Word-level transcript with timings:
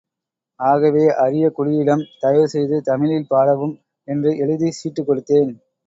ஆகவே 0.59 1.03
அரியக் 1.17 1.55
குடியிடம், 1.57 2.03
தயவு 2.19 2.47
செய்து 2.47 2.81
தமிழில் 2.81 3.29
பாடவும், 3.29 3.75
என்று 4.07 4.31
சீட்டு 4.31 4.43
எழுதிக் 4.43 5.07
கொடுத்தேன். 5.07 5.51